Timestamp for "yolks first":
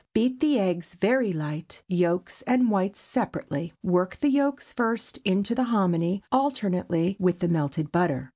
4.31-5.19